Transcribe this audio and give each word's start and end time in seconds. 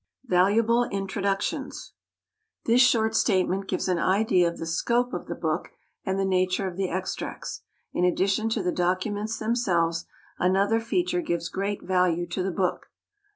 Valuable 0.25 0.85
Introductions. 0.85 1.93
This 2.65 2.81
short 2.81 3.15
statement 3.15 3.67
gives 3.67 3.87
an 3.87 3.99
idea 3.99 4.47
of 4.47 4.57
the 4.57 4.65
scope 4.65 5.13
of 5.13 5.27
the 5.27 5.35
book 5.35 5.73
and 6.03 6.17
the 6.17 6.25
nature 6.25 6.67
of 6.67 6.75
the 6.75 6.89
extracts. 6.89 7.61
In 7.93 8.03
addition 8.03 8.49
to 8.49 8.63
the 8.63 8.71
documents 8.71 9.37
themselves, 9.37 10.07
another 10.39 10.79
feature 10.79 11.21
gives 11.21 11.49
great 11.49 11.83
value 11.83 12.25
to 12.29 12.41
the 12.41 12.49
book. 12.49 12.87